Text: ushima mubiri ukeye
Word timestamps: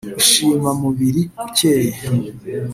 ushima 0.21 0.69
mubiri 0.81 1.21
ukeye 1.45 1.91